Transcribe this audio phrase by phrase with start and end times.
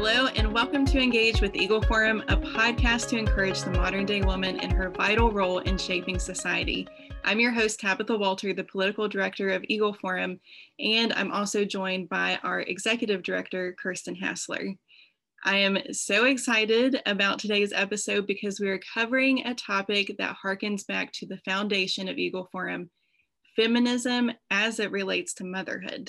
[0.00, 4.22] Hello, and welcome to Engage with Eagle Forum, a podcast to encourage the modern day
[4.22, 6.86] woman in her vital role in shaping society.
[7.24, 10.38] I'm your host, Tabitha Walter, the political director of Eagle Forum,
[10.78, 14.76] and I'm also joined by our executive director, Kirsten Hassler.
[15.44, 20.86] I am so excited about today's episode because we are covering a topic that harkens
[20.86, 22.88] back to the foundation of Eagle Forum
[23.56, 26.08] feminism as it relates to motherhood.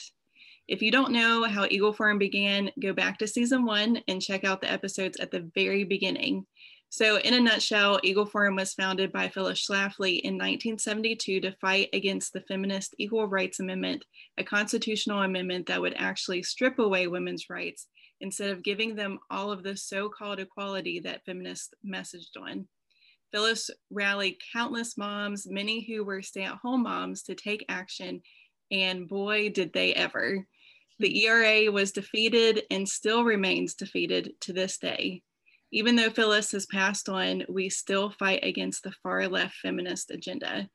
[0.69, 4.43] If you don't know how Eagle Forum began, go back to season one and check
[4.43, 6.45] out the episodes at the very beginning.
[6.89, 11.89] So, in a nutshell, Eagle Forum was founded by Phyllis Schlafly in 1972 to fight
[11.91, 14.05] against the feminist Equal Rights Amendment,
[14.37, 17.87] a constitutional amendment that would actually strip away women's rights
[18.21, 22.67] instead of giving them all of the so called equality that feminists messaged on.
[23.31, 28.21] Phyllis rallied countless moms, many who were stay at home moms, to take action,
[28.69, 30.45] and boy, did they ever.
[30.99, 35.23] The ERA was defeated and still remains defeated to this day.
[35.71, 40.67] Even though Phyllis has passed on, we still fight against the far left feminist agenda.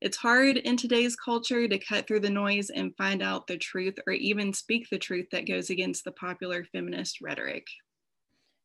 [0.00, 3.98] It's hard in today's culture to cut through the noise and find out the truth
[4.06, 7.66] or even speak the truth that goes against the popular feminist rhetoric.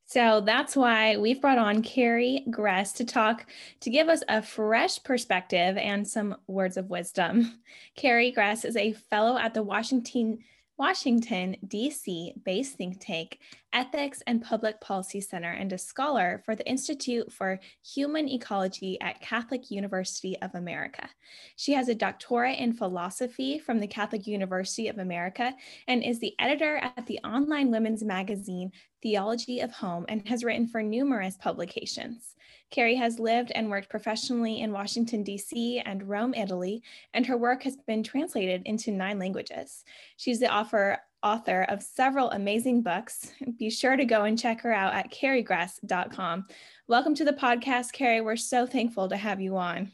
[0.07, 3.47] So that's why we've brought on Carrie Gress to talk,
[3.79, 7.59] to give us a fresh perspective and some words of wisdom.
[7.95, 10.39] Carrie Gress is a fellow at the Washington
[10.77, 12.33] Washington, D.C.
[12.43, 13.39] based think tank,
[13.75, 17.59] Ethics and Public Policy Center, and a scholar for the Institute for
[17.93, 21.09] Human Ecology at Catholic University of America.
[21.57, 25.53] She has a doctorate in philosophy from the Catholic University of America
[25.89, 28.71] and is the editor at the online women's magazine
[29.03, 32.35] Theology of Home and has written for numerous publications.
[32.71, 35.81] Carrie has lived and worked professionally in Washington, D.C.
[35.85, 36.81] and Rome, Italy,
[37.13, 39.83] and her work has been translated into nine languages.
[40.17, 43.31] She's the author, author of several amazing books.
[43.57, 46.45] Be sure to go and check her out at carriegress.com.
[46.87, 48.21] Welcome to the podcast, Carrie.
[48.21, 49.91] We're so thankful to have you on.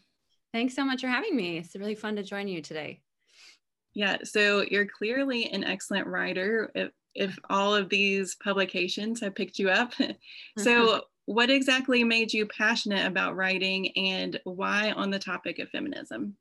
[0.53, 1.57] Thanks so much for having me.
[1.57, 3.01] It's really fun to join you today.
[3.93, 6.69] Yeah, so you're clearly an excellent writer.
[6.75, 9.93] If, if all of these publications have picked you up.
[10.57, 16.35] so, what exactly made you passionate about writing and why on the topic of feminism?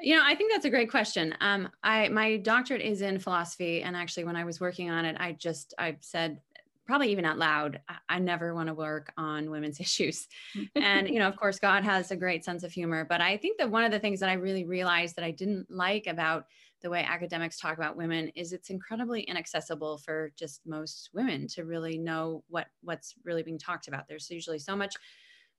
[0.00, 1.34] You know, I think that's a great question.
[1.40, 5.16] Um, I my doctorate is in philosophy, and actually, when I was working on it,
[5.18, 6.40] I just I said
[6.86, 10.28] probably even out loud, I, I never want to work on women's issues.
[10.74, 13.58] and you know, of course, God has a great sense of humor, but I think
[13.58, 16.46] that one of the things that I really realized that I didn't like about
[16.82, 21.64] the way academics talk about women is it's incredibly inaccessible for just most women to
[21.64, 24.06] really know what what's really being talked about.
[24.06, 24.94] There's usually so much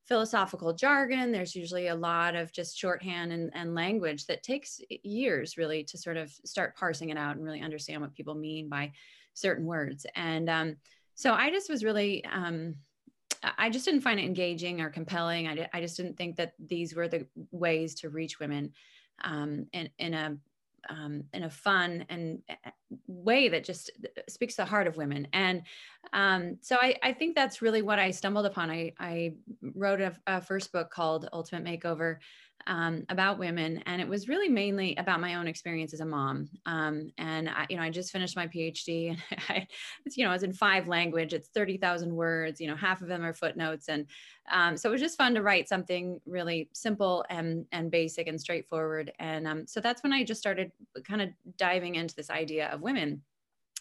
[0.06, 1.32] philosophical jargon.
[1.32, 5.98] There's usually a lot of just shorthand and, and language that takes years really to
[5.98, 8.92] sort of start parsing it out and really understand what people mean by
[9.34, 10.06] certain words.
[10.16, 10.76] And um,
[11.16, 12.76] so I just was really, um,
[13.58, 15.48] I just didn't find it engaging or compelling.
[15.48, 18.74] I, I just didn't think that these were the ways to reach women
[19.24, 20.38] um, in, in a
[20.90, 22.72] um, in a fun and uh,
[23.08, 23.92] way that just
[24.28, 25.28] speaks to the heart of women.
[25.34, 25.64] And
[26.14, 28.70] um, so I, I, think that's really what I stumbled upon.
[28.70, 32.18] I, I wrote a, a, first book called Ultimate Makeover
[32.68, 36.50] um, about women, and it was really mainly about my own experience as a mom.
[36.66, 39.18] Um, and I, you know, I just finished my PhD, and
[39.50, 39.68] I,
[40.06, 41.34] it's, you know, it's in five language.
[41.34, 42.60] It's thirty thousand words.
[42.60, 44.08] You know, half of them are footnotes, and
[44.52, 48.40] um, so it was just fun to write something really simple and and basic and
[48.40, 49.12] straightforward.
[49.20, 50.72] And um, so that's when I just started
[51.04, 53.22] kind of diving into this idea of women,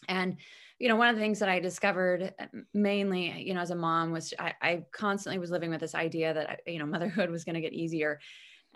[0.08, 0.36] and
[0.78, 3.76] you know, one of the things that I discovered uh, mainly, you know, as a
[3.76, 7.44] mom was I, I constantly was living with this idea that, you know, motherhood was
[7.44, 8.18] going to get easier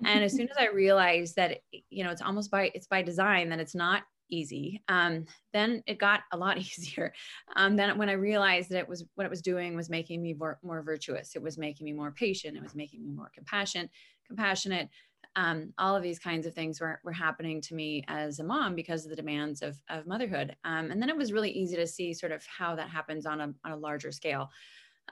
[0.05, 1.59] and as soon as i realized that
[1.91, 5.99] you know it's almost by it's by design that it's not easy um, then it
[5.99, 7.13] got a lot easier
[7.57, 10.35] um, then when i realized that it was what it was doing was making me
[10.35, 11.35] more, more virtuous.
[11.35, 12.57] It was making me more patient.
[12.57, 13.91] It was making me more compassionate
[14.27, 14.89] compassionate.
[15.37, 18.75] Um, all of these kinds of things were, were happening to me as a mom
[18.75, 21.87] because of the demands of, of motherhood um, and then it was really easy to
[21.87, 24.49] see sort of how that happens on a, on a larger scale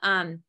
[0.02, 0.42] um,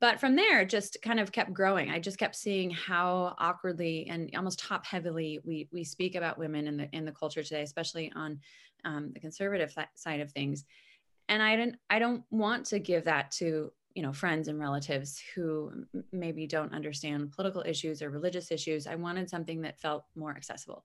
[0.00, 1.90] but from there just kind of kept growing.
[1.90, 6.66] I just kept seeing how awkwardly and almost top heavily we we speak about women
[6.66, 8.40] in the in the culture today especially on
[8.84, 10.64] um, the conservative side of things.
[11.28, 15.22] And i don't i don't want to give that to you know friends and relatives
[15.34, 15.70] who
[16.12, 18.86] maybe don't understand political issues or religious issues.
[18.86, 20.84] I wanted something that felt more accessible.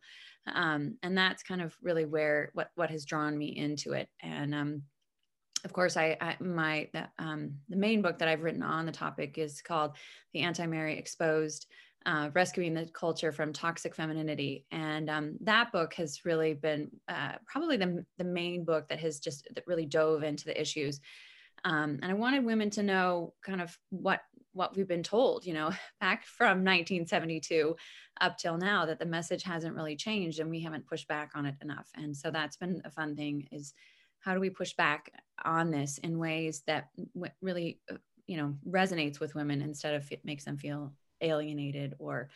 [0.54, 4.10] Um, and that's kind of really where what what has drawn me into it.
[4.22, 4.84] And um,
[5.66, 8.92] of course, I, I my the, um, the main book that I've written on the
[8.92, 9.98] topic is called
[10.34, 11.68] "The Anti-Mary Exposed:
[12.06, 17.34] uh, Rescuing the Culture from Toxic Femininity," and um, that book has really been uh,
[17.46, 21.00] probably the the main book that has just that really dove into the issues
[21.66, 24.22] Um, and I wanted women to know kind of what
[24.54, 25.72] what we've been told, you know,
[26.02, 27.76] back from 1972
[28.22, 31.46] up till now, that the message hasn't really changed and we haven't pushed back on
[31.46, 31.90] it enough.
[31.96, 33.74] And so that's been a fun thing is
[34.20, 35.12] how do we push back
[35.44, 37.96] on this in ways that w- really, uh,
[38.28, 42.30] you know, resonates with women instead of it makes them feel alienated or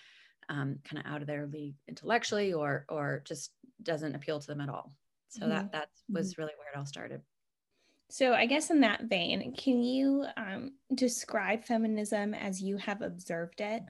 [0.49, 3.51] um, kind of out of their league intellectually or or just
[3.81, 4.93] doesn't appeal to them at all.
[5.29, 5.49] So mm-hmm.
[5.49, 6.41] that that was mm-hmm.
[6.41, 7.21] really where it all started.
[8.09, 13.59] So, I guess in that vein, can you um, describe feminism as you have observed
[13.59, 13.81] it?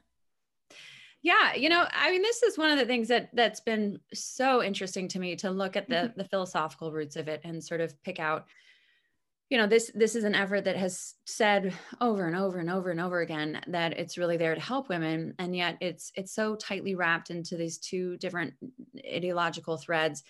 [1.23, 4.61] Yeah, you know, I mean, this is one of the things that that's been so
[4.61, 6.19] interesting to me to look at the mm-hmm.
[6.19, 8.45] the philosophical roots of it and sort of pick out.
[9.49, 12.91] You know, this this is an effort that has said over and over and over
[12.91, 16.55] and over again that it's really there to help women, and yet it's it's so
[16.55, 18.53] tightly wrapped into these two different
[19.09, 20.23] ideological threads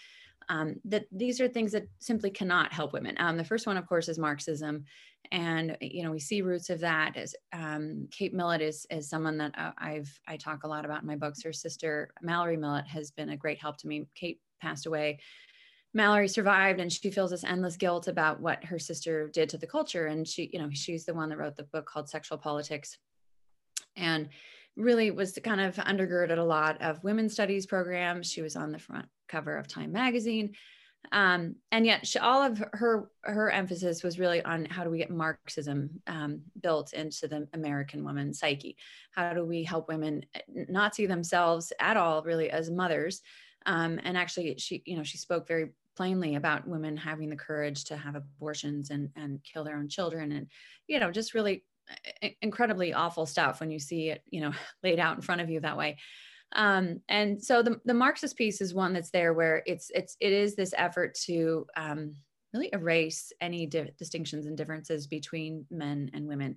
[0.50, 3.16] um, that these are things that simply cannot help women.
[3.18, 4.86] Um, the first one, of course, is Marxism,
[5.32, 7.18] and you know we see roots of that.
[7.18, 11.02] As um, Kate Millett is is someone that uh, I've I talk a lot about
[11.02, 11.44] in my books.
[11.44, 14.08] Her sister Mallory Millett has been a great help to me.
[14.16, 15.20] Kate passed away.
[15.96, 19.68] Mallory survived, and she feels this endless guilt about what her sister did to the
[19.68, 20.08] culture.
[20.08, 22.98] And she, you know, she's the one that wrote the book called Sexual Politics,
[23.96, 24.30] and
[24.76, 28.32] really was kind of undergirded a lot of women's studies programs.
[28.32, 30.54] She was on the front cover of Time magazine.
[31.12, 34.98] Um, and yet she, all of her her emphasis was really on how do we
[34.98, 38.78] get Marxism um, built into the American woman psyche?
[39.12, 43.22] How do we help women not see themselves at all really as mothers?
[43.66, 47.84] Um, and actually, she you know she spoke very plainly about women having the courage
[47.86, 50.48] to have abortions and and kill their own children, and
[50.88, 51.64] you know just really
[52.42, 54.54] incredibly awful stuff when you see it you know
[54.84, 55.98] laid out in front of you that way
[56.56, 60.32] um, and so the, the marxist piece is one that's there where it's it's it
[60.32, 62.16] is this effort to um,
[62.54, 66.56] really erase any di- distinctions and differences between men and women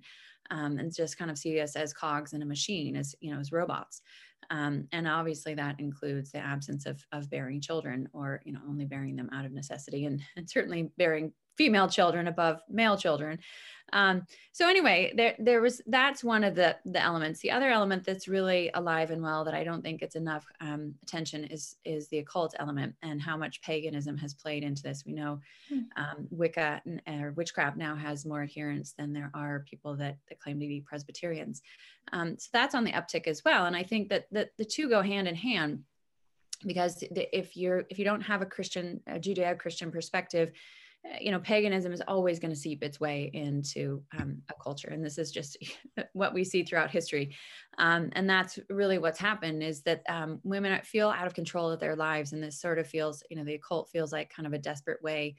[0.51, 3.39] um, and just kind of see us as cogs in a machine as you know
[3.39, 4.01] as robots.
[4.49, 8.85] Um, and obviously that includes the absence of, of bearing children or you know only
[8.85, 13.39] bearing them out of necessity and, and certainly bearing female children above male children
[13.93, 17.39] um, so anyway, there there was that's one of the the elements.
[17.39, 20.95] The other element that's really alive and well that I don't think it's enough um,
[21.03, 25.03] attention is is the occult element and how much paganism has played into this.
[25.05, 25.39] We know
[25.69, 25.79] hmm.
[25.95, 30.59] um, Wicca or witchcraft now has more adherents than there are people that, that claim
[30.59, 31.61] to be Presbyterians.
[32.11, 33.65] Um, so that's on the uptick as well.
[33.65, 35.83] And I think that the, the two go hand in hand
[36.65, 40.53] because if you're if you don't have a Christian, a Judeo-Christian perspective, uh,
[41.19, 44.89] you know, paganism is always going to seep its way into um, a culture.
[44.89, 45.57] And this is just
[46.13, 47.35] what we see throughout history.
[47.77, 51.79] Um, and that's really what's happened is that um, women feel out of control of
[51.79, 52.33] their lives.
[52.33, 55.01] And this sort of feels, you know, the occult feels like kind of a desperate
[55.01, 55.35] way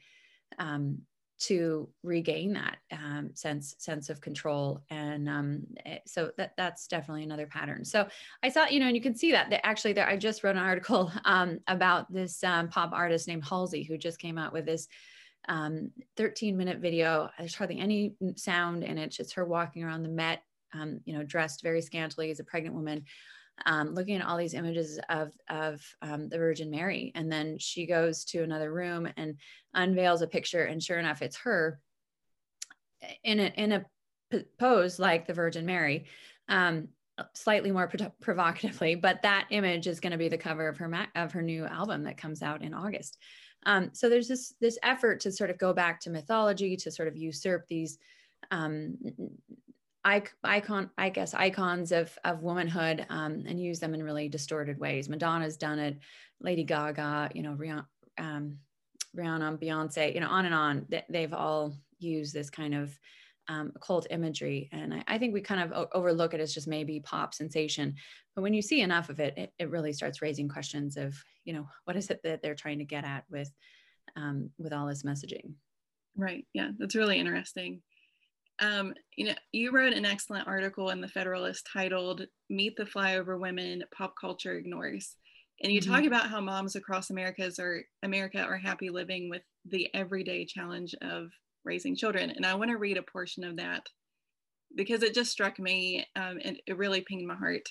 [0.57, 0.99] um,
[1.39, 7.23] to regain that um, sense sense of control and um, eh, so that that's definitely
[7.23, 8.05] another pattern so
[8.43, 10.57] i thought you know and you can see that, that actually there i just wrote
[10.57, 14.65] an article um, about this um, pop artist named halsey who just came out with
[14.65, 14.89] this
[15.47, 17.29] um, 13 minute video.
[17.37, 19.05] There's hardly any sound in it.
[19.05, 20.43] It's just her walking around the Met,
[20.73, 23.05] um, you know, dressed very scantily as a pregnant woman,
[23.65, 27.11] um, looking at all these images of, of um, the Virgin Mary.
[27.15, 29.35] And then she goes to another room and
[29.73, 30.63] unveils a picture.
[30.63, 31.79] And sure enough, it's her
[33.23, 33.85] in a, in a
[34.59, 36.05] pose like the Virgin Mary.
[36.47, 36.89] Um,
[37.33, 41.07] slightly more pro- provocatively, but that image is going to be the cover of her
[41.15, 43.17] of her new album that comes out in August.
[43.65, 47.07] Um, so there's this this effort to sort of go back to mythology to sort
[47.07, 47.97] of usurp these
[48.51, 48.97] um,
[50.05, 55.09] icon, I guess, icons of of womanhood um, and use them in really distorted ways.
[55.09, 55.97] Madonna's done it,
[56.41, 57.85] Lady Gaga, you know, Rihanna,
[58.17, 58.57] um,
[59.15, 60.87] Rihanna Beyonce, you know, on and on.
[61.09, 62.97] They've all used this kind of
[63.49, 64.69] um, occult imagery.
[64.71, 67.95] And I, I, think we kind of overlook it as just maybe pop sensation.
[68.35, 71.15] But when you see enough of it, it, it, really starts raising questions of,
[71.45, 73.51] you know, what is it that they're trying to get at with,
[74.15, 75.53] um, with all this messaging?
[76.15, 76.45] Right.
[76.53, 77.81] Yeah, that's really interesting.
[78.59, 83.39] Um, you know, you wrote an excellent article in the Federalist titled "Meet the Flyover
[83.39, 85.15] Women: Pop Culture Ignores,"
[85.63, 85.93] and you mm-hmm.
[85.93, 90.93] talk about how moms across America's or America are happy living with the everyday challenge
[91.01, 91.31] of
[91.63, 92.31] raising children.
[92.31, 93.83] And I want to read a portion of that
[94.75, 97.67] because it just struck me um, and it really pinged my heart.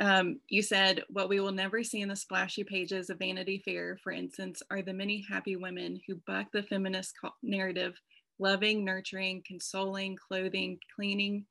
[0.00, 3.98] Um, you said, What we will never see in the splashy pages of Vanity Fair,
[4.02, 7.94] for instance, are the many happy women who buck the feminist narrative,
[8.38, 11.46] loving, nurturing, consoling, clothing, cleaning,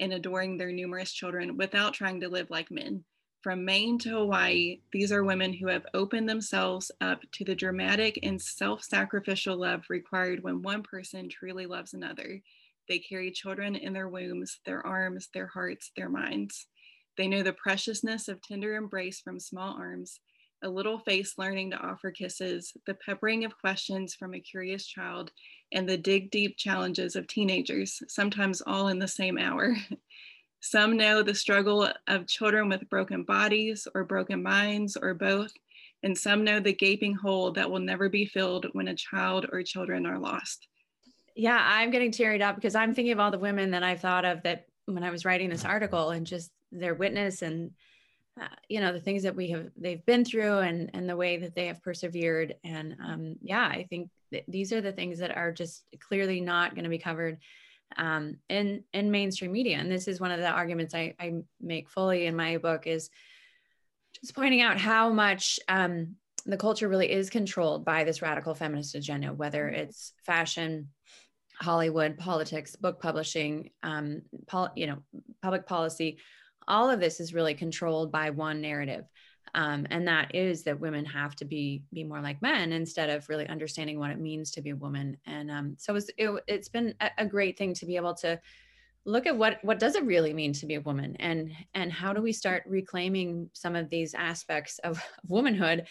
[0.00, 3.04] and adoring their numerous children without trying to live like men.
[3.42, 8.20] From Maine to Hawaii, these are women who have opened themselves up to the dramatic
[8.22, 12.40] and self sacrificial love required when one person truly loves another.
[12.88, 16.68] They carry children in their wombs, their arms, their hearts, their minds.
[17.18, 20.20] They know the preciousness of tender embrace from small arms,
[20.62, 25.32] a little face learning to offer kisses, the peppering of questions from a curious child,
[25.72, 29.74] and the dig deep challenges of teenagers, sometimes all in the same hour.
[30.62, 35.52] Some know the struggle of children with broken bodies or broken minds or both,
[36.04, 39.62] and some know the gaping hole that will never be filled when a child or
[39.64, 40.68] children are lost.
[41.34, 44.24] Yeah, I'm getting teared up because I'm thinking of all the women that I've thought
[44.24, 47.72] of that when I was writing this article and just their witness and
[48.40, 51.36] uh, you know the things that we have they've been through and and the way
[51.36, 54.08] that they have persevered and um, yeah i think
[54.48, 57.36] these are the things that are just clearly not going to be covered
[57.96, 59.78] um, in in mainstream media.
[59.78, 63.10] And this is one of the arguments I, I make fully in my book is
[64.20, 68.94] just pointing out how much um, the culture really is controlled by this radical feminist
[68.94, 69.80] agenda, whether mm-hmm.
[69.80, 70.88] it's fashion,
[71.60, 74.98] Hollywood, politics, book publishing, um, pol- you know,
[75.42, 76.18] public policy.
[76.68, 79.04] All of this is really controlled by one narrative
[79.54, 83.28] um, and that is that women have to be be more like men instead of
[83.28, 86.68] really understanding what it means to be a woman and um, so it's, it, has
[86.68, 88.40] been a, great thing to be able to
[89.04, 92.12] look at what what does it really mean to be a woman and and how
[92.12, 95.86] do we start reclaiming some of these aspects of, womanhood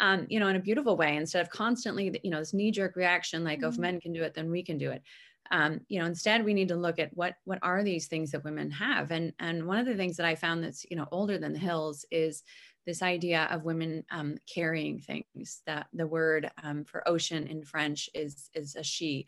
[0.00, 3.44] um, you know in a beautiful way instead of constantly you know this knee-jerk reaction
[3.44, 3.66] like mm-hmm.
[3.66, 3.82] oh if mm-hmm.
[3.82, 5.02] men can do it then we can do it
[5.50, 8.44] um, you know instead we need to look at what what are these things that
[8.44, 11.38] women have and and one of the things that i found that's you know older
[11.38, 12.42] than the hills is
[12.88, 18.08] this idea of women um, carrying things that the word um, for ocean in french
[18.14, 19.26] is is a she.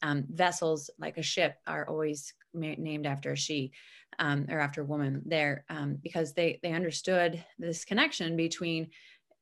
[0.00, 3.70] Um, vessels like a ship are always ma- named after a she
[4.18, 8.88] um, or after a woman there um, because they they understood this connection between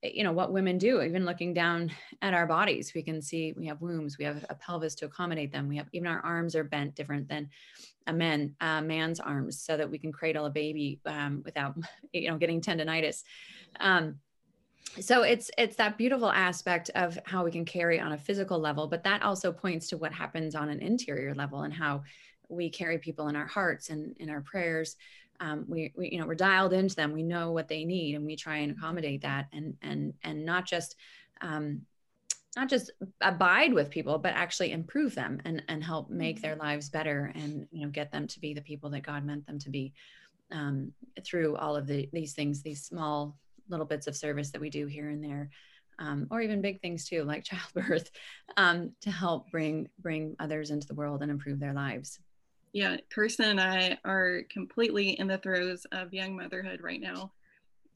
[0.02, 1.90] you know what women do even looking down
[2.23, 5.52] at our bodies we can see we have wombs we have a pelvis to accommodate
[5.52, 7.49] them we have even our arms are bent different than
[8.07, 11.75] a man a man's arms so that we can cradle a baby um, without
[12.12, 13.23] you know getting tendonitis.
[13.78, 14.16] Um,
[14.99, 18.88] so it's it's that beautiful aspect of how we can carry on a physical level
[18.88, 22.02] but that also points to what happens on an interior level and how
[22.49, 24.97] we carry people in our hearts and in our prayers
[25.41, 28.25] um, we, we, you know we're dialed into them we know what they need and
[28.25, 30.97] we try and accommodate that and and and not just
[31.41, 31.83] um,
[32.57, 36.63] not just abide with people but actually improve them and and help make their mm-hmm.
[36.63, 39.59] lives better and you know get them to be the people that god meant them
[39.59, 39.93] to be
[40.53, 40.93] um,
[41.25, 43.37] through all of the, these things these small
[43.69, 45.51] little bits of service that we do here and there
[46.01, 47.45] um, or even big things too like
[47.75, 48.11] childbirth
[48.57, 52.19] um, to help bring bring others into the world and improve their lives
[52.73, 57.33] yeah, Kirsten and I are completely in the throes of young motherhood right now.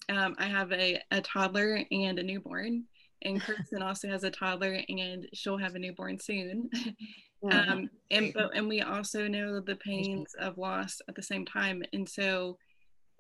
[0.08, 2.84] Um, I have a, a toddler and a newborn,
[3.22, 6.68] and Kirsten also has a toddler and she'll have a newborn soon.
[7.50, 11.82] um, and but, and we also know the pains of loss at the same time.
[11.92, 12.58] And so,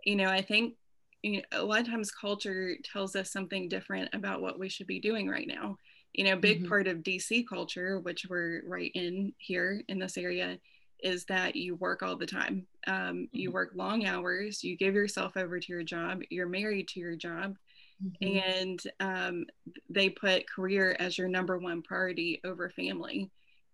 [0.04, 0.74] you know, I think
[1.22, 4.86] you know, a lot of times culture tells us something different about what we should
[4.86, 5.78] be doing right now.
[6.12, 6.68] You know, big mm-hmm.
[6.68, 10.58] part of DC culture, which we're right in here in this area,
[11.00, 12.66] is that you work all the time.
[12.86, 13.54] Um, you mm-hmm.
[13.54, 17.56] work long hours, you give yourself over to your job, you're married to your job,
[18.02, 18.38] mm-hmm.
[18.50, 19.46] and um,
[19.88, 23.30] they put career as your number one priority over family.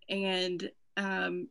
[0.09, 1.49] And um,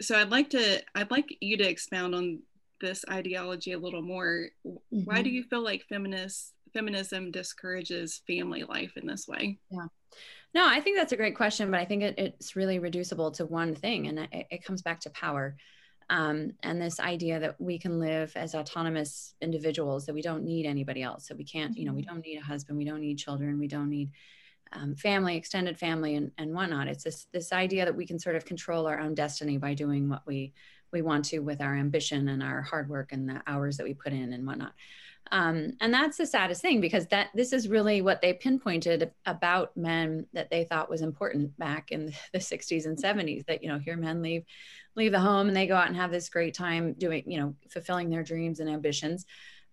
[0.00, 2.40] so I'd like to I'd like you to expound on
[2.80, 4.48] this ideology a little more.
[4.66, 5.00] Mm-hmm.
[5.04, 5.36] Why do mm-hmm.
[5.36, 9.58] you feel like feminist feminism discourages family life in this way?
[9.70, 9.86] Yeah.
[10.54, 13.46] No, I think that's a great question, but I think it, it's really reducible to
[13.46, 15.56] one thing, and it, it comes back to power.
[16.08, 20.66] Um, and this idea that we can live as autonomous individuals, that we don't need
[20.66, 22.14] anybody else, that we can't, you know, we mm-hmm.
[22.14, 24.10] don't need a husband, we don't need children, we don't need
[24.72, 26.88] um, family, extended family, and, and whatnot.
[26.88, 30.08] It's this this idea that we can sort of control our own destiny by doing
[30.08, 30.52] what we
[30.92, 33.94] we want to with our ambition and our hard work and the hours that we
[33.94, 34.74] put in and whatnot.
[35.32, 39.76] Um, and that's the saddest thing because that this is really what they pinpointed about
[39.76, 43.78] men that they thought was important back in the 60s and 70s that you know
[43.78, 44.44] here men leave
[44.94, 47.54] leave the home and they go out and have this great time doing you know
[47.70, 49.26] fulfilling their dreams and ambitions.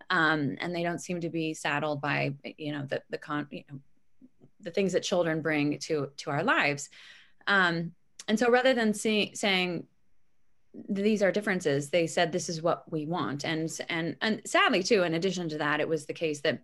[0.10, 3.64] Um, and they don't seem to be saddled by you know the the con you
[3.70, 3.80] know
[4.62, 6.90] the things that children bring to to our lives.
[7.48, 7.94] Um,
[8.28, 9.86] and so rather than see, saying
[10.89, 11.89] these are differences.
[11.89, 13.44] They said this is what we want.
[13.44, 16.63] And and and sadly too in addition to that it was the case that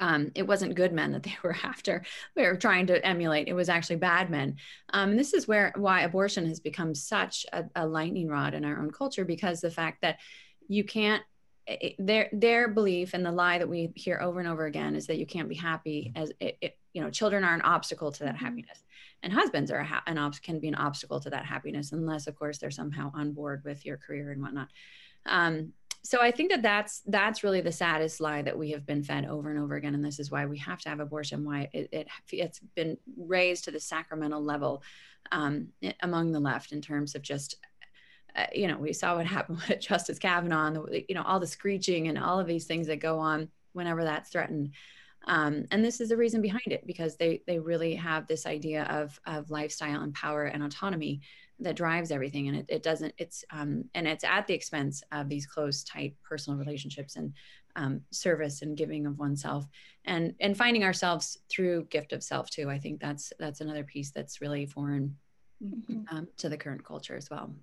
[0.00, 2.04] um, it wasn't good men that they were after.
[2.34, 3.48] They were trying to emulate.
[3.48, 4.56] It was actually bad men.
[4.92, 8.64] Um, and this is where why abortion has become such a, a lightning rod in
[8.64, 10.18] our own culture because the fact that
[10.68, 11.22] you can't
[11.66, 15.06] it, their their belief and the lie that we hear over and over again is
[15.06, 18.24] that you can't be happy as it, it you know children are an obstacle to
[18.24, 18.44] that mm-hmm.
[18.44, 18.82] happiness
[19.22, 22.34] and husbands are ha- an ob- can be an obstacle to that happiness unless of
[22.36, 24.68] course they're somehow on board with your career and whatnot
[25.26, 29.02] um, so i think that that's that's really the saddest lie that we have been
[29.02, 31.68] fed over and over again and this is why we have to have abortion why
[31.72, 34.82] it, it it's been raised to the sacramental level
[35.30, 35.68] um,
[36.00, 37.56] among the left in terms of just
[38.34, 41.40] uh, you know, we saw what happened with Justice Kavanaugh, and the, you know, all
[41.40, 44.72] the screeching and all of these things that go on whenever that's threatened.
[45.26, 48.84] Um, and this is the reason behind it because they they really have this idea
[48.84, 51.20] of of lifestyle and power and autonomy
[51.60, 53.14] that drives everything, and it, it doesn't.
[53.18, 57.32] It's um, and it's at the expense of these close, tight personal relationships and
[57.76, 59.66] um, service and giving of oneself,
[60.04, 62.68] and and finding ourselves through gift of self too.
[62.68, 65.16] I think that's that's another piece that's really foreign
[65.64, 66.02] mm-hmm.
[66.14, 67.54] Um, to the current culture as well.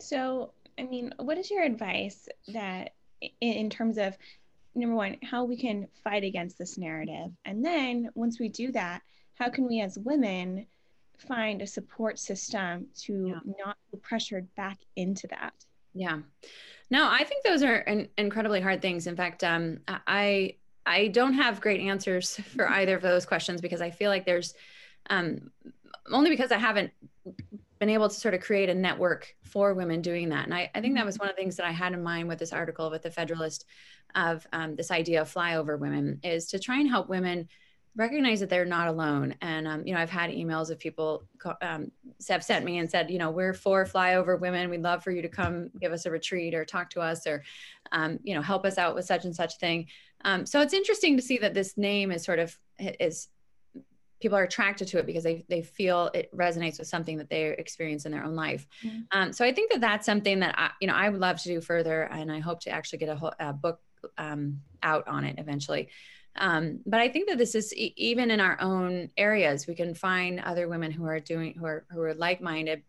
[0.00, 4.16] So, I mean, what is your advice that in, in terms of
[4.74, 7.30] number one, how we can fight against this narrative?
[7.44, 9.02] And then once we do that,
[9.34, 10.66] how can we as women
[11.18, 13.54] find a support system to yeah.
[13.64, 15.52] not be pressured back into that?
[15.94, 16.18] Yeah.
[16.90, 19.06] No, I think those are in, incredibly hard things.
[19.06, 23.80] In fact, um, I I don't have great answers for either of those questions because
[23.80, 24.54] I feel like there's
[25.10, 25.50] um,
[26.10, 26.92] only because I haven't
[27.82, 30.44] been able to sort of create a network for women doing that.
[30.44, 31.24] And I, I think that was mm-hmm.
[31.24, 33.64] one of the things that I had in mind with this article with the Federalist
[34.14, 37.48] of um, this idea of flyover women is to try and help women
[37.96, 39.34] recognize that they're not alone.
[39.40, 41.24] And, um, you know, I've had emails of people
[41.60, 41.90] um,
[42.28, 44.70] have sent me and said, you know, we're for flyover women.
[44.70, 47.42] We'd love for you to come give us a retreat or talk to us or,
[47.90, 49.88] um, you know, help us out with such and such thing.
[50.24, 53.26] Um, so it's interesting to see that this name is sort of is
[54.22, 57.48] people are attracted to it because they, they feel it resonates with something that they
[57.48, 58.66] experience in their own life.
[58.84, 59.00] Mm-hmm.
[59.10, 61.48] Um, so I think that that's something that I, you know, I would love to
[61.48, 62.04] do further.
[62.04, 63.80] And I hope to actually get a, whole, a book
[64.16, 65.88] um, out on it eventually.
[66.36, 69.94] Um, but I think that this is e- even in our own areas, we can
[69.94, 72.82] find other women who are doing, who are, who are like-minded,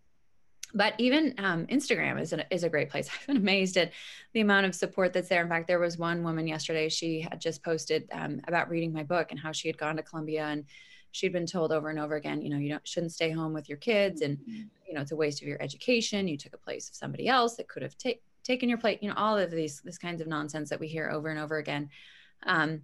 [0.73, 3.10] but even um, Instagram is, an, is a great place.
[3.21, 3.91] I've been amazed at
[4.34, 5.41] the amount of support that's there.
[5.41, 9.03] In fact, there was one woman yesterday, she had just posted um, about reading my
[9.03, 10.65] book and how she had gone to Columbia and
[11.13, 13.69] she'd been told over and over again, you know, you don't shouldn't stay home with
[13.69, 14.63] your kids, and mm-hmm.
[14.88, 16.28] you know, it's a waste of your education.
[16.28, 19.02] You took a place of somebody else that could have ta- taken your plate.
[19.02, 21.58] You know, all of these this kinds of nonsense that we hear over and over
[21.58, 21.89] again.
[22.45, 22.82] Um,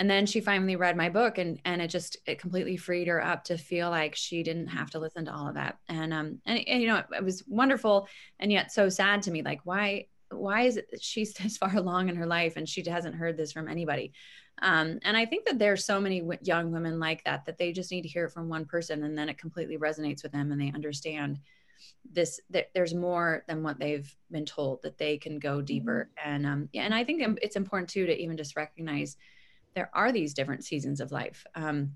[0.00, 3.24] and then she finally read my book and and it just it completely freed her
[3.24, 6.40] up to feel like she didn't have to listen to all of that and um
[6.44, 8.08] and, and you know it, it, was wonderful
[8.40, 12.08] and yet so sad to me like why why is it she's this far along
[12.08, 14.12] in her life and she hasn't heard this from anybody
[14.60, 17.72] um, and I think that there's so many w- young women like that that they
[17.72, 20.52] just need to hear it from one person, and then it completely resonates with them,
[20.52, 21.40] and they understand
[22.10, 22.40] this.
[22.50, 24.82] That there's more than what they've been told.
[24.82, 26.30] That they can go deeper, mm-hmm.
[26.30, 29.16] and um, yeah, and I think it's important too to even just recognize
[29.74, 31.46] there are these different seasons of life.
[31.54, 31.92] Um,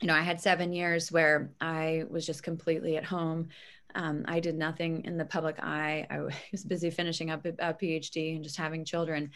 [0.00, 3.48] you know, I had seven years where I was just completely at home.
[3.98, 6.06] Um, I did nothing in the public eye.
[6.08, 6.20] I
[6.52, 9.32] was busy finishing up a, a PhD and just having children.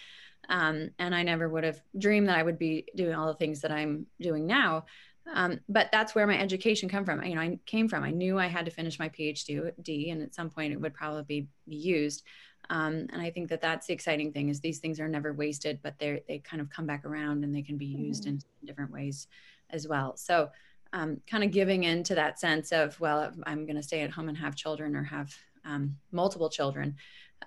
[0.48, 3.60] Um, and I never would have dreamed that I would be doing all the things
[3.60, 4.86] that I'm doing now.
[5.32, 7.22] Um, but that's where my education come from.
[7.22, 8.02] You know, I came from.
[8.02, 11.22] I knew I had to finish my PhD, and at some point it would probably
[11.68, 12.24] be used.
[12.70, 15.78] Um, and I think that that's the exciting thing is these things are never wasted,
[15.82, 18.30] but they they kind of come back around and they can be used mm-hmm.
[18.30, 19.28] in different ways
[19.70, 20.16] as well.
[20.16, 20.50] So,
[20.92, 24.28] um, kind of giving into that sense of well, I'm going to stay at home
[24.28, 26.96] and have children or have um, multiple children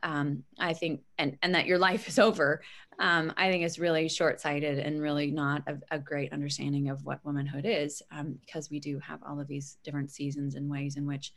[0.04, 2.62] um, I think, and and that your life is over,
[3.00, 7.04] um, I think is really short sighted and really not a, a, great understanding of
[7.04, 10.96] what womanhood is, um, because we do have all of these different seasons and ways
[10.96, 11.34] in which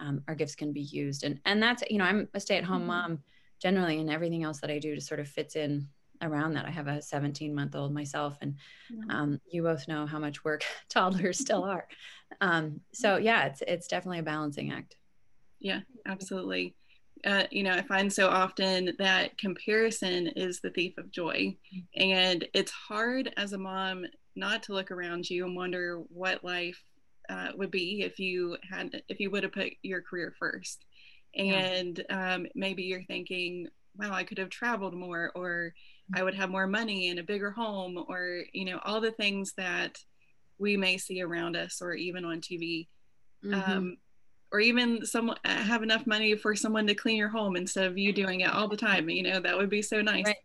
[0.00, 2.64] um, our gifts can be used, and and that's you know I'm a stay at
[2.64, 2.88] home mm-hmm.
[2.88, 3.18] mom
[3.60, 5.88] generally, and everything else that I do to sort of fits in
[6.22, 6.66] around that.
[6.66, 8.56] I have a 17 month old myself, and
[9.10, 11.86] um, you both know how much work toddlers still are.
[12.40, 14.96] Um, so yeah, it's it's definitely a balancing act.
[15.60, 16.74] Yeah, absolutely
[17.24, 21.56] uh, you know, I find so often that comparison is the thief of joy.
[21.96, 26.80] And it's hard as a mom not to look around you and wonder what life
[27.28, 30.84] uh, would be if you had, if you would have put your career first.
[31.36, 35.74] And um, maybe you're thinking, wow, I could have traveled more, or
[36.14, 39.52] I would have more money and a bigger home, or, you know, all the things
[39.56, 39.98] that
[40.58, 42.88] we may see around us or even on TV.
[43.44, 43.70] Mm-hmm.
[43.70, 43.96] Um,
[44.50, 48.12] or even some have enough money for someone to clean your home instead of you
[48.12, 50.36] doing it all the time you know that would be so nice right,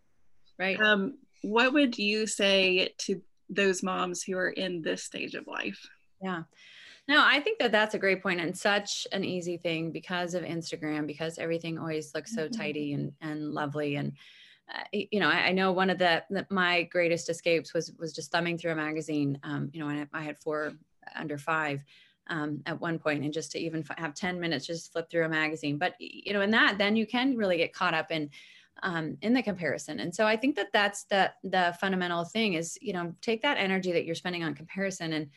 [0.58, 0.80] right.
[0.80, 5.88] Um, what would you say to those moms who are in this stage of life
[6.22, 6.42] yeah
[7.08, 10.42] no i think that that's a great point and such an easy thing because of
[10.42, 12.60] instagram because everything always looks so mm-hmm.
[12.60, 14.12] tidy and, and lovely and
[14.72, 18.12] uh, you know, I, I, know one of the, the, my greatest escapes was was
[18.14, 19.38] just thumbing through a magazine.
[19.42, 20.72] Um, you know, I, I had four
[21.14, 21.84] under five
[22.28, 25.28] um, at one point, and just to even have ten minutes, just flip through a
[25.28, 25.76] magazine.
[25.76, 28.30] But you know, in that, then you can really get caught up in
[28.82, 30.00] um, in the comparison.
[30.00, 33.58] And so I think that that's the the fundamental thing is you know take that
[33.58, 35.30] energy that you're spending on comparison and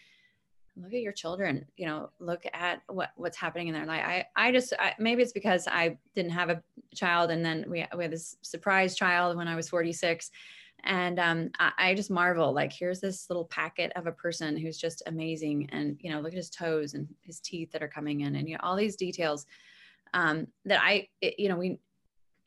[0.81, 4.25] look at your children you know look at what what's happening in their life i
[4.35, 6.61] i just I, maybe it's because i didn't have a
[6.95, 10.31] child and then we, we had this surprise child when i was 46
[10.83, 14.77] and um, I, I, just marvel like here's this little packet of a person who's
[14.77, 18.21] just amazing and you know look at his toes and his teeth that are coming
[18.21, 19.47] in and you know all these details
[20.13, 21.79] um, that i it, you know we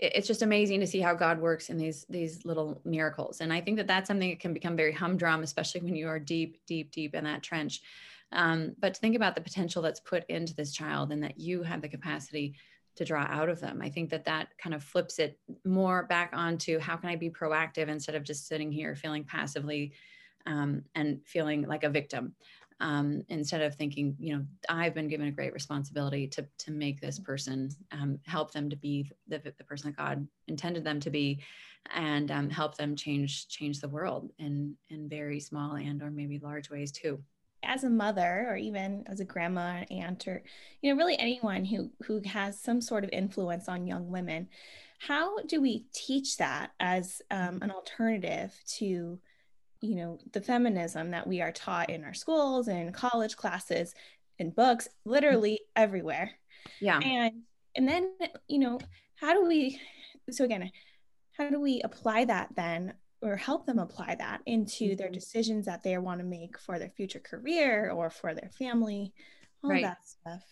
[0.00, 3.40] it's just amazing to see how God works in these these little miracles.
[3.40, 6.18] And I think that that's something that can become very humdrum, especially when you are
[6.18, 7.82] deep, deep, deep in that trench.
[8.32, 11.62] Um, but to think about the potential that's put into this child and that you
[11.62, 12.54] have the capacity
[12.96, 13.80] to draw out of them.
[13.82, 17.30] I think that that kind of flips it more back onto how can I be
[17.30, 19.92] proactive instead of just sitting here feeling passively
[20.46, 22.34] um, and feeling like a victim.
[22.80, 26.98] Um, instead of thinking, you know, I've been given a great responsibility to to make
[26.98, 31.10] this person um, help them to be the, the person that God intended them to
[31.10, 31.42] be,
[31.94, 36.38] and um, help them change change the world in in very small and or maybe
[36.38, 37.22] large ways too
[37.62, 40.42] as a mother or even as a grandma aunt or
[40.80, 44.48] you know really anyone who who has some sort of influence on young women
[45.00, 49.18] how do we teach that as um, an alternative to
[49.80, 53.94] you know the feminism that we are taught in our schools and college classes
[54.38, 56.30] in books literally everywhere?
[56.80, 57.00] Yeah.
[57.00, 57.42] And
[57.74, 58.12] and then
[58.46, 58.78] you know
[59.14, 59.80] how do we
[60.30, 60.70] so again
[61.32, 62.92] how do we apply that then
[63.22, 65.14] or help them apply that into their mm-hmm.
[65.14, 69.12] decisions that they want to make for their future career or for their family
[69.62, 69.82] all right.
[69.82, 70.42] that stuff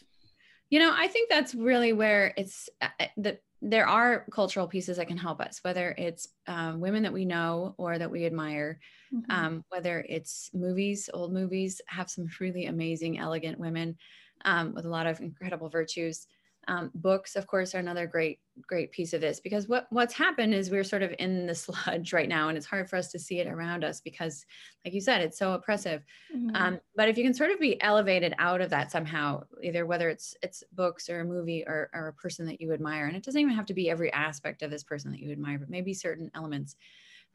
[0.71, 4.99] you know i think that's really where it's uh, uh, that there are cultural pieces
[4.99, 8.79] that can help us whether it's um, women that we know or that we admire
[9.13, 9.31] mm-hmm.
[9.31, 13.97] um, whether it's movies old movies have some really amazing elegant women
[14.45, 16.27] um, with a lot of incredible virtues
[16.69, 20.53] um, books, of course, are another great, great piece of this because what what's happened
[20.55, 23.19] is we're sort of in the sludge right now, and it's hard for us to
[23.19, 24.45] see it around us because,
[24.85, 26.05] like you said, it's so oppressive.
[26.35, 26.55] Mm-hmm.
[26.55, 30.09] Um, but if you can sort of be elevated out of that somehow, either whether
[30.09, 33.25] it's it's books or a movie or, or a person that you admire, and it
[33.25, 35.95] doesn't even have to be every aspect of this person that you admire, but maybe
[35.95, 36.77] certain elements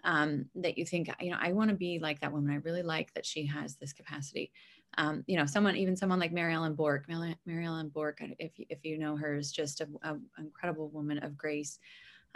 [0.03, 2.51] um, that you think, you know, I want to be like that woman.
[2.51, 4.51] I really like that she has this capacity
[4.97, 8.51] um, you know, someone, even someone like Mary Ellen Bork, Mary, Mary Ellen Bork, if,
[8.57, 9.97] if you know her, is just an
[10.37, 11.79] incredible woman of grace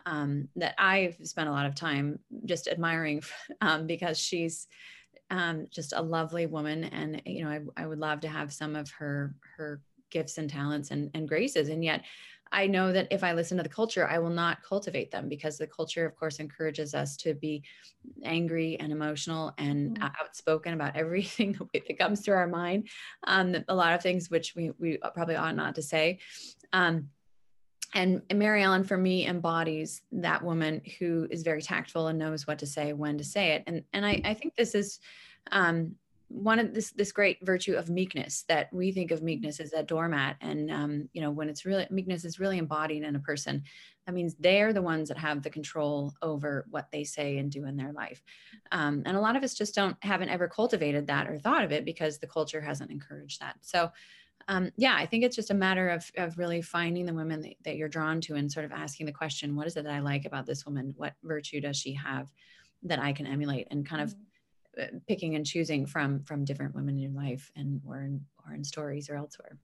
[0.05, 3.21] um, that I've spent a lot of time just admiring
[3.61, 4.67] um, because she's
[5.29, 6.85] um, just a lovely woman.
[6.85, 10.49] And, you know, I, I would love to have some of her, her gifts and
[10.49, 11.69] talents and, and graces.
[11.69, 12.05] And yet
[12.51, 15.57] I know that if I listen to the culture, I will not cultivate them because
[15.57, 17.63] the culture, of course, encourages us to be
[18.23, 20.03] angry and emotional and mm-hmm.
[20.21, 22.87] outspoken about everything that comes to our mind.
[23.25, 26.19] Um, a lot of things which we, we probably ought not to say.
[26.73, 27.09] Um,
[27.93, 32.45] and, and Mary Ellen, for me, embodies that woman who is very tactful and knows
[32.45, 33.63] what to say, when to say it.
[33.65, 34.99] And, and I, I think this is
[35.51, 35.95] um,
[36.29, 39.87] one of this this great virtue of meekness that we think of meekness as that
[39.87, 40.35] doormat.
[40.41, 43.63] And um, you know when it's really meekness is really embodied in a person
[44.05, 47.65] that means they're the ones that have the control over what they say and do
[47.65, 48.21] in their life.
[48.71, 51.71] Um, and a lot of us just don't haven't ever cultivated that or thought of
[51.71, 53.55] it because the culture hasn't encouraged that.
[53.61, 53.91] So
[54.49, 57.55] um, yeah i think it's just a matter of, of really finding the women that,
[57.65, 59.99] that you're drawn to and sort of asking the question what is it that i
[59.99, 60.93] like about this woman?
[60.95, 62.31] What virtue does she have
[62.83, 63.67] that i can emulate?
[63.71, 64.21] and kind of mm-hmm
[65.07, 69.09] picking and choosing from from different women in life and or in or in stories
[69.09, 69.57] or elsewhere.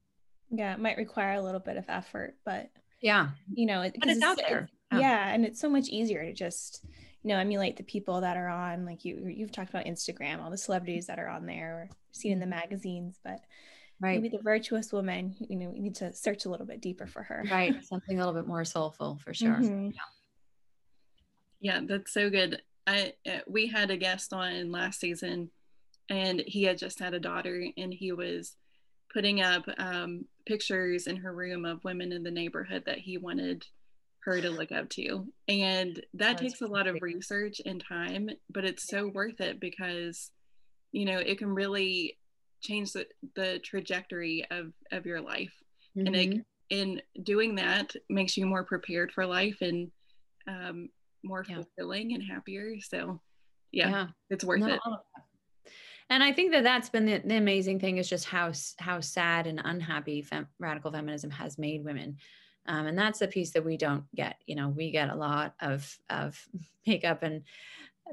[0.52, 2.70] Yeah it might require a little bit of effort but
[3.02, 3.30] yeah.
[3.54, 4.70] you know it, but it's, it's out there.
[4.92, 5.00] yeah.
[5.00, 6.86] yeah and it's so much easier to just
[7.24, 10.52] you know emulate the people that are on like you you've talked about instagram all
[10.52, 13.40] the celebrities that are on there or seen in the magazines but
[14.04, 14.22] right.
[14.22, 17.24] maybe the virtuous woman you know we need to search a little bit deeper for
[17.24, 17.44] her.
[17.50, 19.56] Right something a little bit more soulful for sure.
[19.56, 19.90] Mm-hmm.
[19.92, 20.02] yeah.
[21.62, 25.50] yeah that's so good I uh, we had a guest on last season,
[26.10, 28.56] and he had just had a daughter, and he was
[29.14, 33.66] putting up um, pictures in her room of women in the neighborhood that he wanted
[34.26, 38.30] her to look up to, and that That's takes a lot of research and time,
[38.50, 40.32] but it's so worth it because,
[40.92, 42.18] you know, it can really
[42.62, 45.54] change the, the trajectory of of your life,
[45.98, 46.08] mm-hmm.
[46.08, 49.92] and it, in doing that makes you more prepared for life and
[50.48, 50.90] um,
[51.24, 51.56] more yeah.
[51.56, 52.76] fulfilling and happier.
[52.80, 53.22] So,
[53.72, 54.08] yeah, yeah.
[54.30, 54.80] it's worth it.
[56.10, 59.48] And I think that that's been the, the, amazing thing is just how how sad
[59.48, 62.18] and unhappy fem, radical feminism has made women.
[62.66, 64.38] Um, and that's the piece that we don't get.
[64.46, 66.46] You know, we get a lot of of
[66.88, 67.44] makeup and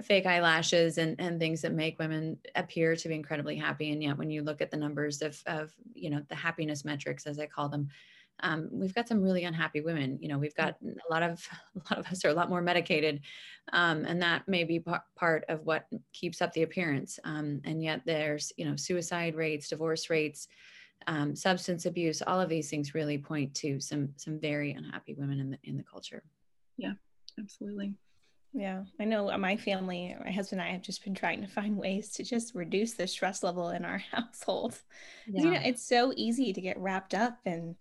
[0.02, 3.90] fake eyelashes and, and things that make women appear to be incredibly happy.
[3.92, 7.26] And yet when you look at the numbers of, of you know, the happiness metrics,
[7.26, 7.88] as I call them,
[8.42, 10.18] um, we've got some really unhappy women.
[10.20, 12.62] You know, we've got a lot of a lot of us are a lot more
[12.62, 13.20] medicated,
[13.72, 17.18] um, and that may be p- part of what keeps up the appearance.
[17.24, 20.48] Um, and yet, there's you know suicide rates, divorce rates,
[21.06, 22.22] um, substance abuse.
[22.22, 25.76] All of these things really point to some some very unhappy women in the in
[25.76, 26.22] the culture.
[26.76, 26.92] Yeah,
[27.38, 27.94] absolutely.
[28.52, 31.76] Yeah, I know my family, my husband and I have just been trying to find
[31.76, 34.76] ways to just reduce the stress level in our household.
[35.28, 35.42] Yeah.
[35.42, 37.76] You know, it's so easy to get wrapped up in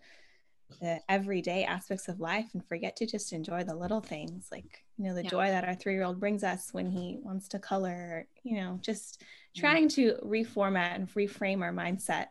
[0.81, 5.05] the everyday aspects of life and forget to just enjoy the little things like, you
[5.05, 5.29] know, the yeah.
[5.29, 8.79] joy that our three year old brings us when he wants to color, you know,
[8.81, 9.23] just
[9.55, 12.27] trying to reformat and reframe our mindset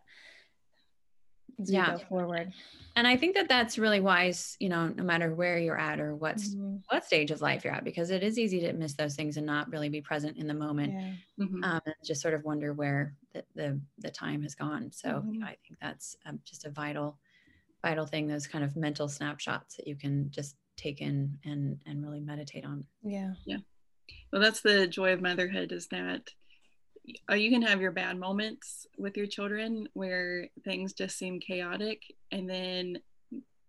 [1.61, 1.92] as yeah.
[1.92, 2.53] we go forward.
[2.96, 6.16] And I think that that's really wise, you know, no matter where you're at or
[6.16, 6.77] what's mm-hmm.
[6.88, 9.46] what stage of life you're at, because it is easy to miss those things and
[9.46, 11.44] not really be present in the moment, yeah.
[11.44, 11.62] mm-hmm.
[11.64, 14.90] um, and just sort of wonder where the the, the time has gone.
[14.92, 15.44] So mm-hmm.
[15.44, 17.18] I think that's um, just a vital,
[17.82, 18.26] vital thing.
[18.26, 22.64] Those kind of mental snapshots that you can just take in and and really meditate
[22.64, 22.84] on.
[23.02, 23.58] Yeah, yeah.
[24.32, 26.22] Well, that's the joy of motherhood is that
[27.30, 32.02] uh, you can have your bad moments with your children where things just seem chaotic
[32.32, 32.98] and then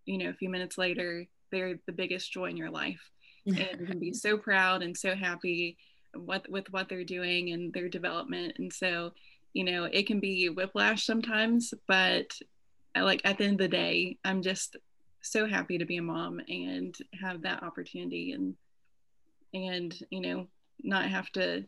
[0.05, 3.11] you know a few minutes later they're the biggest joy in your life
[3.45, 5.77] and you can be so proud and so happy
[6.13, 9.11] what with what they're doing and their development and so
[9.53, 12.27] you know it can be whiplash sometimes but
[12.95, 14.77] like at the end of the day i'm just
[15.21, 18.55] so happy to be a mom and have that opportunity and
[19.53, 20.47] and you know
[20.83, 21.65] not have to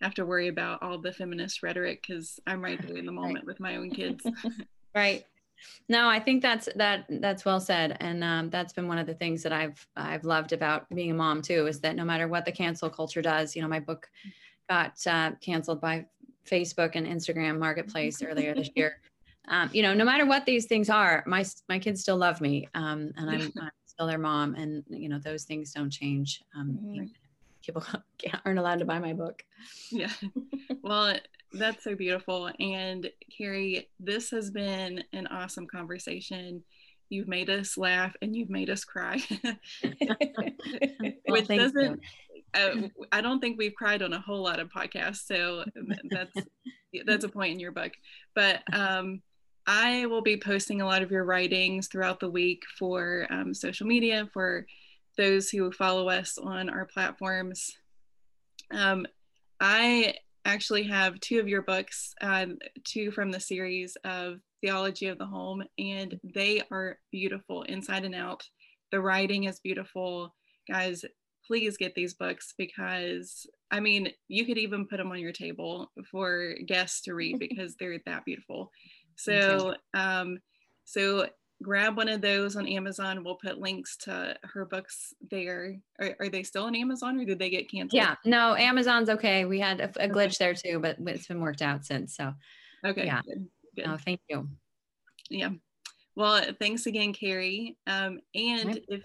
[0.00, 3.36] have to worry about all the feminist rhetoric because I'm right there in the moment
[3.36, 3.46] right.
[3.46, 4.24] with my own kids.
[4.94, 5.24] right.
[5.88, 9.14] No, I think that's that that's well said, and um, that's been one of the
[9.14, 12.44] things that I've I've loved about being a mom too is that no matter what
[12.44, 14.08] the cancel culture does, you know, my book
[14.70, 16.06] got uh, canceled by
[16.48, 19.00] Facebook and Instagram Marketplace earlier this year.
[19.48, 22.68] Um, you know, no matter what these things are, my my kids still love me,
[22.74, 26.42] um, and I'm, I'm, still their mom, and you know those things don't change.
[26.56, 27.04] Um, mm-hmm
[27.68, 27.84] people
[28.44, 29.44] aren't allowed to buy my book.
[29.90, 30.10] Yeah.
[30.82, 31.16] Well,
[31.52, 32.50] that's so beautiful.
[32.60, 36.62] And Carrie, this has been an awesome conversation.
[37.10, 39.20] You've made us laugh and you've made us cry,
[41.26, 42.00] which doesn't.
[42.54, 45.64] Uh, I don't think we've cried on a whole lot of podcasts, so
[46.10, 46.32] that's
[47.04, 47.92] that's a point in your book.
[48.34, 49.20] But um,
[49.68, 53.86] I will be posting a lot of your writings throughout the week for um, social
[53.86, 54.64] media for
[55.18, 57.76] those who follow us on our platforms.
[58.72, 59.06] Um,
[59.60, 60.14] I
[60.46, 65.26] actually have two of your books, um, two from the series of Theology of the
[65.26, 68.42] Home, and they are beautiful inside and out.
[68.90, 70.34] The writing is beautiful.
[70.66, 71.04] Guys,
[71.46, 75.92] please get these books because I mean, you could even put them on your table
[76.10, 78.70] for guests to read because they're that beautiful.
[79.18, 80.38] So, um,
[80.84, 81.28] so
[81.62, 83.24] grab one of those on Amazon.
[83.24, 85.76] We'll put links to her books there.
[86.00, 88.00] Are, are they still on Amazon or did they get canceled?
[88.00, 89.44] Yeah, no, Amazon's okay.
[89.44, 92.16] We had a, a glitch there too, but it's been worked out since.
[92.16, 92.32] So,
[92.84, 93.06] okay.
[93.06, 93.20] Yeah.
[93.26, 93.48] Good.
[93.76, 93.86] Good.
[93.86, 94.48] No, thank you.
[95.30, 95.50] Yeah.
[96.14, 97.76] Well, thanks again, Carrie.
[97.86, 99.02] Um, and if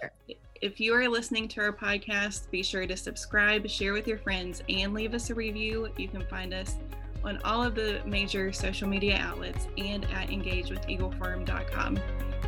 [0.62, 4.63] if you are listening to our podcast, be sure to subscribe, share with your friends,
[4.69, 5.89] and leave us a review.
[5.97, 6.78] You can find us
[7.23, 11.99] on all of the major social media outlets and at engagewitheagleforum.com.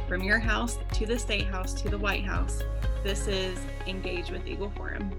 [0.08, 2.62] From your house to the State House to the White House,
[3.04, 3.58] this is
[3.88, 5.12] Engage with Eagle Forum.